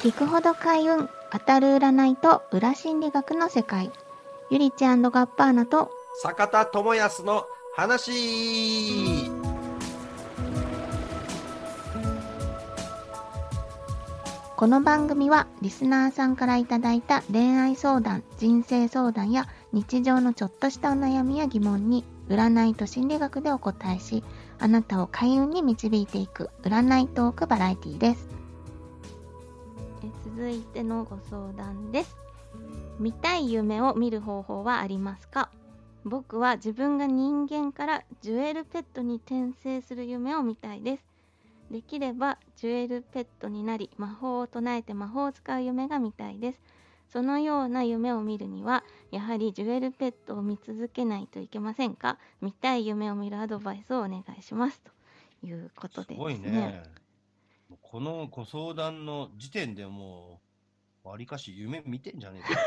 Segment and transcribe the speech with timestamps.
[0.00, 3.92] 聞くほど開運当たる占いと裏心理学の世界。
[4.50, 5.90] ゆりちガッパーナと
[6.22, 7.44] 坂田智康の
[7.76, 9.30] 話。
[14.56, 24.24] この番組はリスナーさんからいただいた恋愛相談人生相談や日常のちょっとしたお悩みや疑問に占いと心理学でお答えし
[24.58, 28.39] あなたを開運に導いていく占いトークバラエティです
[30.40, 32.16] 続いてのご相談です。
[32.98, 35.50] 見たい夢を見る方法はありますか？
[36.06, 41.04] 僕は自分が人間からジュエルペットに転生する夢を見たいです。
[41.70, 46.60] できればジュエルペットになり魔法を唱えて魔法を使う夢が見たいです。
[47.12, 52.16] そのような夢を見るにはやはりジュエルペットを見続けないといけませんか？
[52.40, 54.80] 見たい夢を見るアドバイスをお願いします。
[54.80, 56.16] ということですね。
[56.16, 56.82] すごいね。
[57.82, 60.40] このご相談の時点でも
[61.04, 62.60] う、わりかし夢見てんじゃねえか。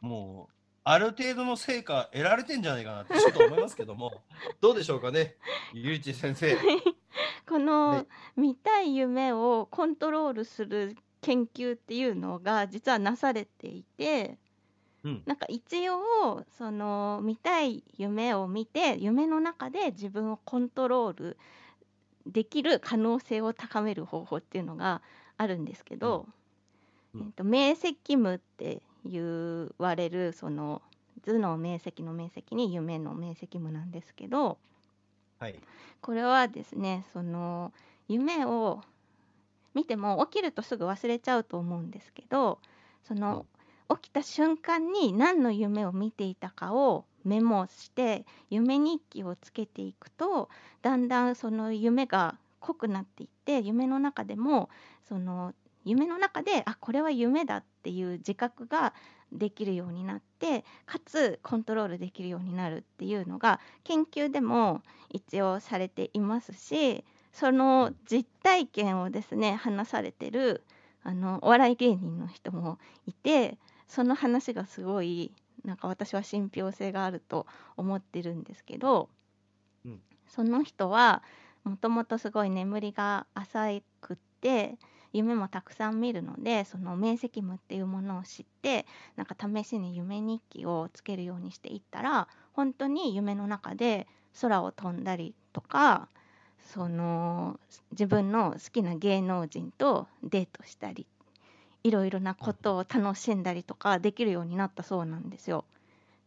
[0.00, 4.22] もう、ある程度の成果得られてんじゃないかなってちょっと思いますけども、
[4.60, 5.36] どうでしょうかね、
[5.72, 6.56] ゆういち先生。
[7.48, 14.38] この見たい夢をコントロールする研究っていうのが実はなされていて、
[15.04, 21.36] うん、なんか一応その見たい夢を見て夢の中で自分をコントロール
[22.26, 25.02] できる可能性を高める方法っていうのが
[25.36, 26.26] あるんですけど、
[27.14, 27.20] うん。
[27.20, 30.80] うん、えーと、明晰夢って言われるその
[31.22, 34.58] 図の明晰の明晰に夢の明晰夢なんですけど、
[35.38, 35.60] はい、
[36.00, 37.72] これはですねその
[38.08, 38.82] 夢を
[39.74, 42.60] 見ても起きるとすぐ忘れちゃうと思うんですけど
[43.02, 43.46] その、
[43.90, 50.48] 起きた瞬間に何の夢を見ていたかをメモして夢日記をつけていくと
[50.82, 54.70] だんだんその夢が濃くなっていって夢の中でも
[55.08, 55.54] その
[55.84, 58.94] 夢の中であこれは夢だっていう自覚が
[59.32, 70.62] できるようになってかつコントロールできるようになるっていうのが研究でも一応されていますしその実体験をですね話されてる
[71.02, 73.58] あのお笑い芸人の人もいて
[73.88, 75.32] その話がすごい
[75.64, 77.46] なんか私は信憑性があると
[77.76, 79.08] 思ってるんですけど、
[79.84, 81.22] うん、その人は
[81.64, 84.76] もともとすごい眠りが浅くって
[85.12, 88.84] 夢もたくさん見るのでその明晰夢っていうものを知って
[89.16, 94.06] なんか試しに夢日記をつけるようにしていったら本当に夢の中で
[94.40, 96.08] 空を飛んだりとか
[96.72, 97.60] その
[97.92, 101.06] 自分の好きな芸能人とデートしたり
[101.84, 105.64] いろいろなことを楽しんだりとかできるようになったそうなんですよ。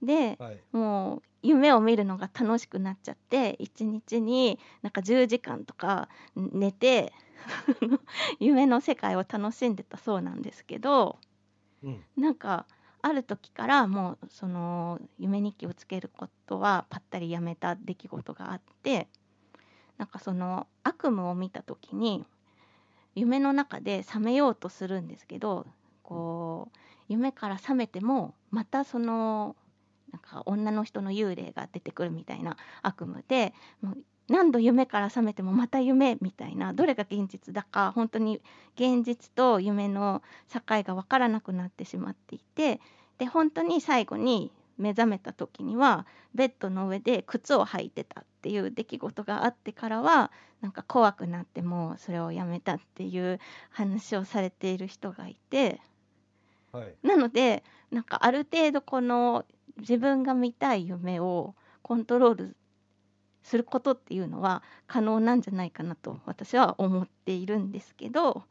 [0.02, 7.12] で、はい、もう夢を見るのが楽しくなっちゃって一日になんか10時間とか寝て
[8.40, 11.18] 夢の世界を楽しんでたそうなんですけど、
[11.84, 12.68] うん、なんか
[13.02, 19.08] ある時からもうその夢日記をつけることはぱったりやめた出来事があって
[19.98, 22.26] なんかその悪夢を見た時に
[23.18, 25.66] 夢の中で覚めようとするんですけど
[26.04, 26.78] こう
[27.10, 29.56] 夢から覚めてもまたその
[30.12, 33.98] なんか女の人の幽霊が出てくるみたいな悪夢でもう
[34.30, 38.42] 何度夢から覚めてもまた夢みたいなどれが現実だか本当に
[38.76, 40.22] 現実と夢の
[40.54, 42.80] 境が分からなくなってしまっていて
[43.18, 46.06] で本当に最後に目覚めた時には
[46.36, 48.24] ベッドの上で靴を履いてた。
[48.48, 50.32] ていう出来事があってからは
[50.62, 55.82] なんか怖くなってもうそれをやめたっていう話をされている人がいて、
[56.72, 59.44] はい、なのでなんかある程度この
[59.80, 62.56] 自分が見たい夢をコントロール
[63.44, 68.44] することっていうのは可能なんじゃないかなと私は思っているんですけど、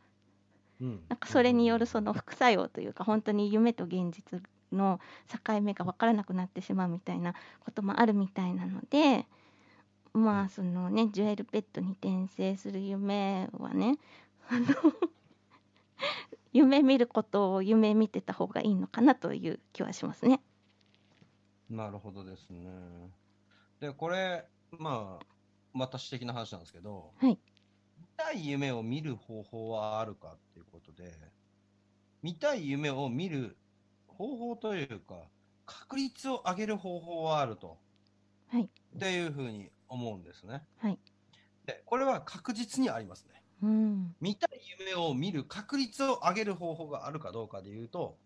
[0.78, 4.42] うん、なんかそれによるその副作用というか本当に夢と現実
[4.72, 5.00] の
[5.46, 9.26] 境目が分からなくなってしまうみたいなこともあるみたいなので
[10.16, 13.98] まあそのねジュエルペットに転生する夢はね
[14.48, 14.66] あの
[16.53, 20.41] 夢見ることを夢見てた方がいいのかなという気はしますね。
[21.68, 22.71] なるほどですね。
[23.80, 25.27] でこれまあ
[25.74, 27.39] 私的な話なんですけど、はい、
[27.98, 31.12] 見たい夢を見る方法はあるかっていうことで
[32.22, 33.57] 見たい夢を見る
[34.09, 35.15] 方法というか、
[35.66, 37.78] 確率を上げる方法はあると。
[38.48, 38.65] はい。
[38.65, 40.62] っていうふうに思うんですね。
[40.78, 40.98] はい。
[41.66, 43.42] で、これは確実にありますね。
[43.62, 44.15] うん。
[44.21, 48.16] 見たい夢を見る確率を上げる方法があるかどうかでいうと、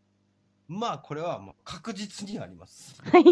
[0.69, 3.01] まあ、これはもう確実にあります。
[3.03, 3.23] はい。
[3.23, 3.25] っ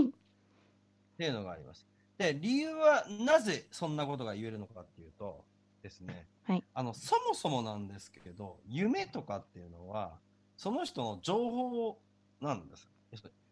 [1.19, 1.87] ていうのがあります。
[2.17, 5.45] で、理由はなぜそんなことが言えるのかっていうと、
[5.83, 10.19] ですね、はいあの、そもそもなんですけど、夢とかっていうのは、
[10.57, 11.99] その人の情報
[12.41, 12.89] なんです。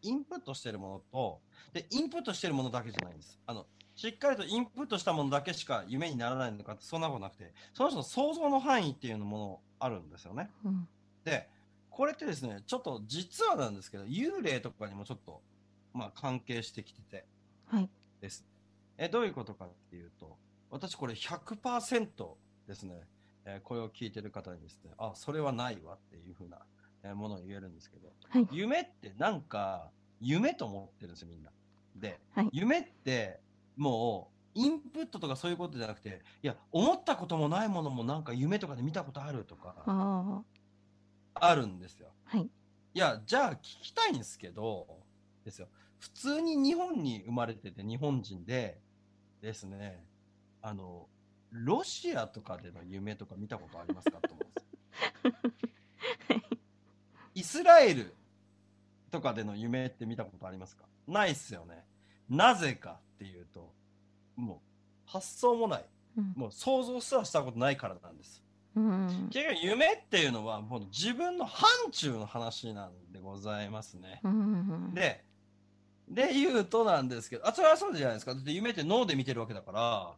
[0.03, 1.41] インプットしてるものと、
[1.73, 3.39] で、インプットしてるものだけじゃないんです。
[3.47, 10.51] あの、しっかりとインプットしたものだけしか夢にならないのかって、そんなことなくて、その人の想像の範囲っていうのもあるんですよね。
[10.65, 10.89] うん
[11.25, 11.49] で、
[11.91, 15.43] これってですね、ちょっと実はなんですけど、幽霊とかにもちょっと、
[15.95, 17.25] まあ、関係してきてて
[17.67, 17.89] はい。
[18.21, 18.45] です。
[18.99, 20.37] え、どういうことかっていうと、
[20.71, 22.07] 私これ100%
[22.69, 23.03] ですね、
[23.45, 26.59] えーこれを聞いてる方にですね、あ、それはないわっていうふうな、
[27.03, 28.49] えーものを言えるんですけど、はい。
[28.53, 29.91] 夢ってなんか、
[30.21, 31.51] 夢と思ってるんですよ、みんな。
[31.97, 33.41] で、はい夢って、
[33.77, 40.43] もう、インプットとかそういうことじゃなくて、いや、思ったこともないものもなんか夢とかで見たことあるとか、あ
[41.35, 42.09] あるんですよ。
[42.33, 42.37] あ。
[42.37, 42.47] はい。
[42.47, 44.87] いや、じゃあ聞きたいんですけど、
[45.45, 45.69] ですよ。
[45.99, 48.81] 普通に日本に生まれてて日本人で、
[49.43, 50.03] ですね、
[50.63, 51.07] あの、
[51.51, 54.67] ロシアとかでの夢とか見たことありますかと思うんです。
[57.35, 58.15] イスラエル
[59.11, 60.85] とかでの夢って見たことありますか？
[61.07, 61.85] ないっすよね。
[62.31, 63.36] なぜかっていうと、
[64.37, 64.63] も
[65.07, 65.85] う発想もない。
[66.17, 66.33] うん。
[66.37, 68.43] もう想像すらしたことないからなんです。
[68.75, 69.29] うん。
[69.31, 74.21] 結局夢っていうのはもう自分の範疇の話なんでございますね。
[74.25, 74.95] うん。
[74.95, 75.25] で、
[76.09, 78.35] で言うとなんですけど、あ、それはそうじゃないですか。
[78.35, 80.15] だって夢って脳で見てるわけだから、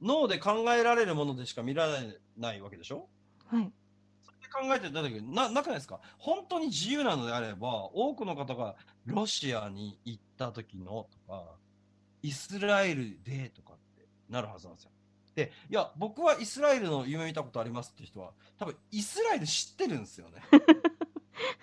[0.00, 3.08] 脳で考えられるものでしか見られないわけでしょ？
[3.46, 3.70] はい。
[4.24, 6.00] それで考えてた時な、なくないですか？
[6.18, 8.74] 本当に自由なのであれば、多くの方が
[9.06, 11.44] ロシアに行った時のとか、
[12.22, 14.90] イスラエルでとかってなるはずなんですよ。
[15.34, 20.42] で、いや、僕はイスラエルの夢見たことありますって人は、多分イスラエル知ってるんですよね。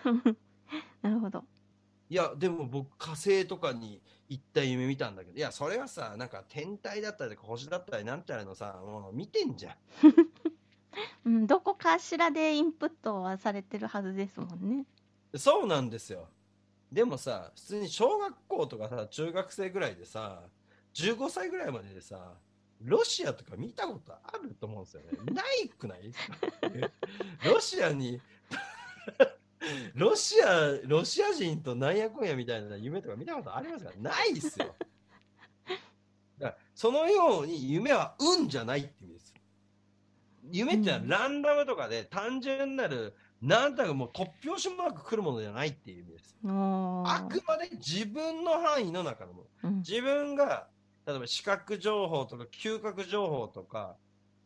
[1.02, 1.44] なるほど。
[2.10, 9.76] いや、でも僕火星とかに行った夢見たんだけど、いや、それはさ、なんか天体だったりとか星だったりなんちゃらのさ、もう見てんじゃん。
[11.26, 14.86] うん、どこかしらでインプットはされてるはずですもんね。
[15.36, 16.28] そうなんですよ。
[16.92, 20.44] でもさ、普通に小学校とかさ、中学生ぐらいでさ、
[20.96, 22.34] 15歳ぐらいまででさ、
[22.82, 25.10] ロシアとか見たことあると思うんですよね。
[25.34, 26.12] ないくない？
[27.46, 28.20] ロシアに、
[29.94, 33.92] ロシア、ロシア人となんやこんやみたいな夢とか見たことありますか？
[33.98, 34.76] ないっすよ。
[36.40, 39.34] だからそのように夢は運じゃないって意味です。
[40.52, 46.36] 夢ってのはランダムとかで単純なる、なんだかもう突拍子もなく来るものじゃないっていう意味です。
[46.44, 49.70] あくまで自分の範囲の中のもの。
[49.70, 49.78] うん。
[49.78, 50.68] 自分が、
[51.06, 53.96] 例えば視覚情報とか嗅覚情報とか、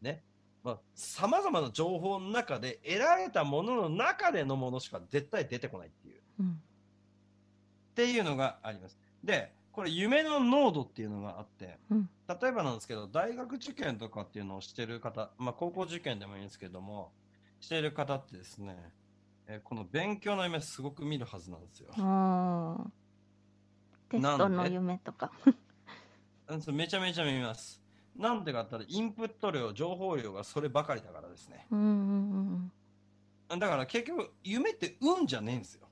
[0.01, 0.23] ね、
[0.63, 6.61] まあ、様々な情報の中で得られたものの中でのものしか絶対出てこないっていう、っうん。
[7.95, 8.97] ていうのがあります。
[9.23, 12.09] で、これ夢の濃度っていうのがあって、うん
[12.41, 17.11] 例えばなんですけど、大学受験とかっていうのをしてる方、まあ高校受験でもいいんですけども、
[17.63, 18.75] してる方ってですね、
[19.47, 21.89] えーこの勉強の夢すごく見るはずなんですよ。
[21.97, 22.89] おー
[24.09, 25.31] テストの夢とか。
[26.73, 27.81] めちゃめちゃ見ます。
[28.17, 31.65] なんでかって言ったら、インプット量、情報量がそればかりだからですね。
[31.71, 32.71] うんうん
[33.49, 35.87] うんだから結局、夢って運じゃねえんですよ。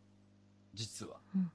[0.74, 1.20] 実は。
[1.36, 1.52] うん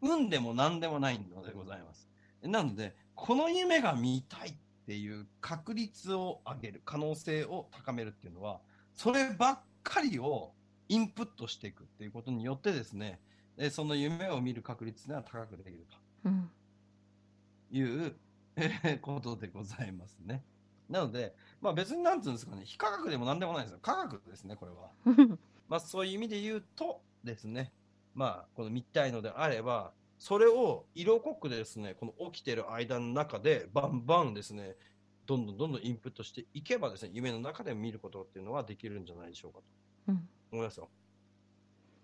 [0.00, 2.08] 運でも何でもないのでございます。
[2.42, 4.54] なので、この夢が見たいっ
[4.86, 8.60] ていう確率を上げる、可能性を高めるっていうのは、
[8.98, 10.52] そればっかりを
[10.88, 13.20] インプットしていくっていうことによってですね、
[13.56, 15.96] えその夢を見る確率が高くできると。
[16.24, 16.50] うん。
[17.70, 18.16] いう
[18.56, 20.42] えーことでございますね。
[20.90, 23.78] なので、まあ別になんていうんですかね、非科学でもなんでもないですよ。
[23.80, 24.90] 科学ですね、これは。
[25.06, 25.38] うん。
[25.68, 27.72] まあそういう意味で言うとですね、
[28.16, 34.74] まあこの見たいのであれば、それを色濃くですね、この起きてる間の中でバンバンですね、
[35.28, 39.64] どんどんどんどんインプットしていけばですね、夢の中で見ることっていうのはできるんじゃないでしょうかと
[40.08, 40.28] うん。
[40.52, 40.88] 思いますよ。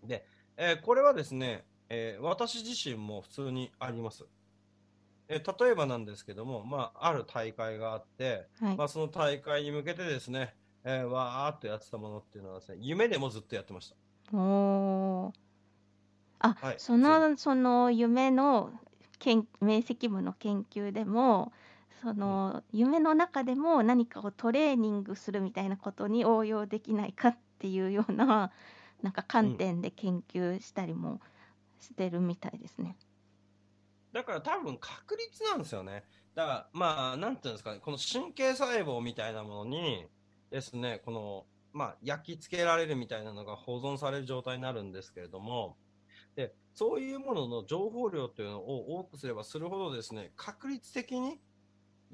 [0.02, 0.26] で、
[0.56, 4.26] えーこれはですね、えー私自身も普通にあります。
[5.28, 8.84] えー例えばなんですけども、まあ、ある大会があって、はいま。
[8.84, 10.54] あ、その大会に向けてですね、
[10.84, 13.96] えーわーっとやってたものっていうのはですね、夢でもずっとやってました。
[14.36, 15.32] おー
[16.40, 18.72] あ、はいそのその夢の
[19.18, 21.52] 研明晰夢の研究でも
[22.02, 28.52] その、夢の中でも何かをトレーニングするみたいなことに応用できないかっていうような
[29.02, 31.20] なんか観点で研究したりも
[31.78, 32.96] してるみたいですね。
[34.12, 36.04] だから多分確率なんですよね。
[36.34, 40.06] だから、まあ、なんていうんですかね、この神経細胞みたいなものに
[40.50, 45.76] ですね、この、まあ、焼き付けられるみたいなのが保存される状態になるんですけれども、
[46.34, 51.40] で、そういうものの情報量というのを多くすればするほどですね、確率的に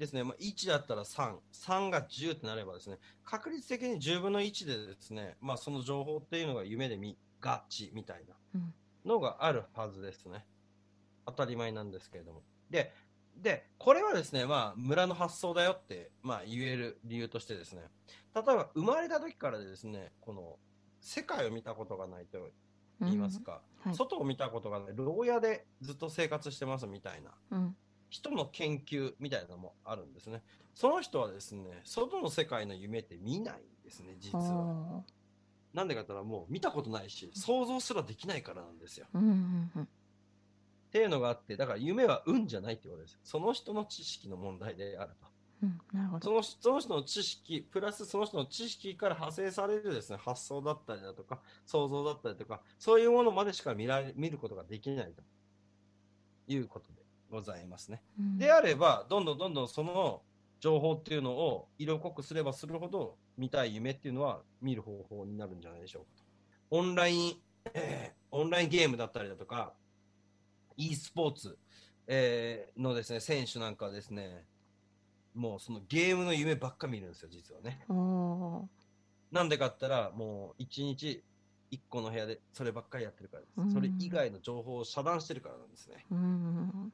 [0.01, 8.73] ですね、まあ、1だったら3、3が10ってなればですね、確率的に10分の1でですね、まあ、その情報っていうのが夢で見がちみたいなうん。
[9.05, 10.43] のがあるはずですね。
[11.27, 12.41] 当たり前なんですけれども。
[12.71, 12.91] で、
[13.37, 17.83] で、これはですね、まあ、村の発想だよって、まあ、言える理由としてですね、
[18.33, 20.57] 例えば生まれた時からですね、この、
[20.99, 22.49] 世界を見たことがないと
[23.01, 23.95] 言いますか、はい。
[23.95, 27.75] 外を見たことがない、牢屋でずっと生活してますみたいなうん
[28.11, 30.43] 人の研究みたいなのもあるんですね。
[30.75, 34.43] その人はですね、外の世界の夢って見ないんですね、実は。
[34.43, 35.03] お
[35.73, 39.07] なんでかって言ったらもう見たことないし、想像すらできないからなんですよ。
[39.15, 39.87] ーうんうんうんっ
[40.91, 43.17] ていうのがあって、だから夢は運じゃないってことです。
[43.23, 45.27] その人の知識の問題であると。
[45.63, 55.23] うんなるほどそのその人の知識、プラスその人の知識から派生されるですね、発想だったりだとか、想像だったりとか、そういうものまでしか見られ見ることができないと
[56.47, 57.00] いうことで
[57.31, 58.03] ございますね。
[58.19, 60.21] うんであれば、どんどんどんどんその
[60.59, 66.23] 情報っていうのを色濃くすればするほど、見たい夢っていうのは見る方法になるんじゃないでしょうかと。
[66.77, 67.41] オンライン、
[67.73, 69.73] えーオンラインゲームだったりだとか、
[70.77, 71.57] e スポーツ、
[72.07, 74.45] えーのですね、選手なんかはですね、
[75.33, 77.85] もうそのゲームの夢ばっか見るんですよ、実はね。
[79.31, 81.23] なんでかったら、もう一日
[81.71, 83.53] 一個の部屋でそればっかりやってるからです。
[83.57, 86.05] うんそれ以外の情報を遮断してるからなんですね。
[86.11, 86.93] うんで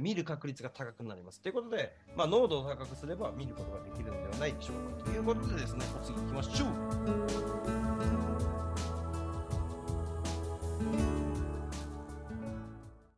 [0.00, 1.40] 見る確率が高くなります。
[1.40, 5.04] ということで、まあ、濃度を高くすれば見ることができるのではないでしょうか。
[5.04, 7.51] ということでですね、お次行きましょう。